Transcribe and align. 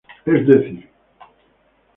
Es 0.25 0.47
decir, 0.47 0.89